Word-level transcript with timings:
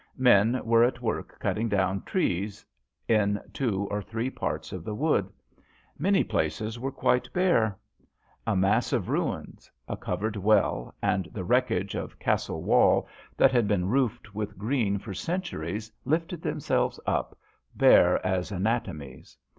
Men 0.17 0.59
were 0.65 0.83
at 0.83 1.03
work 1.03 1.37
cutting 1.39 1.69
down 1.69 2.01
trees 2.01 2.65
in 3.07 3.39
two 3.53 3.87
or 3.91 4.01
three 4.01 4.31
parts 4.31 4.71
of 4.73 4.83
the 4.83 4.95
wood. 4.95 5.29
Many 5.99 6.23
places 6.23 6.79
were 6.79 6.91
quite 6.91 7.31
bare. 7.33 7.77
A 8.47 8.55
mass 8.55 8.93
of 8.93 9.09
ruins 9.09 9.69
a 9.87 9.95
covered 9.95 10.35
well, 10.37 10.95
and 11.03 11.25
the 11.33 11.43
wreckage 11.43 11.93
of 11.93 12.17
castle 12.17 12.63
wall 12.63 13.01
1 13.37 13.51
66 13.51 13.51
JOHN 13.51 13.51
SHERMAN. 13.51 13.51
that 13.51 13.51
had 13.55 13.67
been 13.67 13.89
roofed 13.89 14.33
with 14.33 14.57
green 14.57 14.97
for 14.97 15.13
centuries 15.13 15.91
lifted 16.03 16.41
themselves 16.41 16.99
up, 17.05 17.37
bare 17.75 18.25
as 18.25 18.51
anatomies. 18.51 19.37